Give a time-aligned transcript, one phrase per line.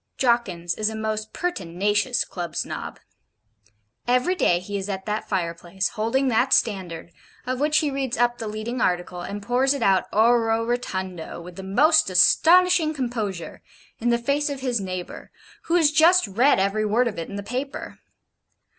[0.17, 2.99] Jawkins is a most pertinacious Club Snob.
[4.07, 7.11] Every day he is at that fireplace, holding that STANDARD,
[7.45, 11.55] of which he reads up the leading article, and pours it out ORE ROTUNDO, with
[11.55, 13.61] the most astonishing composure,
[13.99, 15.29] in the face of his neighbour,
[15.65, 17.99] who has just read every word of it in the paper.